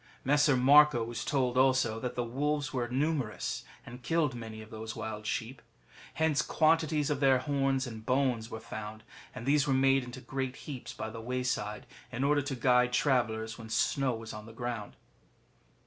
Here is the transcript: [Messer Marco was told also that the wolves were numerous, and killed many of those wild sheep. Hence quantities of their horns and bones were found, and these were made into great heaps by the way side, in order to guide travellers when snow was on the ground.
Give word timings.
[Messer 0.25 0.57
Marco 0.59 1.03
was 1.03 1.23
told 1.23 1.59
also 1.59 1.99
that 1.99 2.15
the 2.15 2.23
wolves 2.23 2.73
were 2.73 2.87
numerous, 2.87 3.63
and 3.85 4.01
killed 4.01 4.33
many 4.33 4.59
of 4.59 4.71
those 4.71 4.95
wild 4.95 5.27
sheep. 5.27 5.61
Hence 6.15 6.41
quantities 6.41 7.11
of 7.11 7.19
their 7.19 7.37
horns 7.37 7.85
and 7.85 8.03
bones 8.03 8.49
were 8.49 8.59
found, 8.59 9.03
and 9.35 9.45
these 9.45 9.67
were 9.67 9.75
made 9.75 10.03
into 10.03 10.19
great 10.19 10.55
heaps 10.65 10.91
by 10.91 11.11
the 11.11 11.21
way 11.21 11.43
side, 11.43 11.85
in 12.11 12.23
order 12.23 12.41
to 12.41 12.55
guide 12.55 12.93
travellers 12.93 13.59
when 13.59 13.69
snow 13.69 14.15
was 14.15 14.33
on 14.33 14.47
the 14.47 14.53
ground. 14.53 14.95